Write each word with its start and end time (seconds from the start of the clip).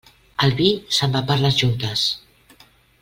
El 0.45 0.53
vi 0.61 0.69
se'n 0.99 1.13
va 1.17 1.21
per 1.29 1.37
les 1.43 1.59
juntes. 1.61 2.07